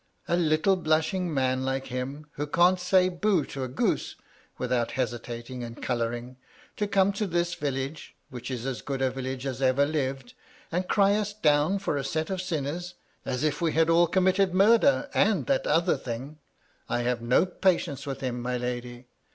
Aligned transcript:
"A 0.27 0.35
little 0.35 0.75
blushing 0.77 1.31
man 1.31 1.63
like 1.63 1.85
him, 1.93 2.25
who 2.31 2.47
can't 2.47 2.79
say 2.79 3.07
bo 3.07 3.43
to 3.43 3.63
a 3.63 3.67
goose 3.67 4.15
without 4.57 4.93
hesitating 4.93 5.63
and 5.63 5.79
colouring, 5.79 6.37
to 6.77 6.87
come 6.87 7.13
to 7.13 7.27
this 7.27 7.53
village— 7.53 8.15
^which 8.33 8.49
is 8.49 8.65
as 8.65 8.81
good 8.81 9.03
a 9.03 9.11
village 9.11 9.45
as 9.45 9.61
ever 9.61 9.85
lived— 9.85 10.33
and 10.71 10.87
cry 10.87 11.13
us 11.13 11.35
down 11.35 11.77
for 11.77 11.97
a 11.97 12.03
set 12.03 12.31
of 12.31 12.41
sinners, 12.41 12.95
as 13.25 13.43
if 13.43 13.61
we 13.61 13.73
had 13.73 13.91
all 13.91 14.07
committed 14.07 14.55
murder 14.55 15.07
and 15.13 15.45
that 15.45 15.67
other 15.67 15.97
thing!— 15.97 16.39
I 16.89 17.01
have 17.01 17.21
no 17.21 17.45
patience 17.45 18.07
with 18.07 18.21
him, 18.21 18.41
my 18.41 18.57
lady. 18.57 19.05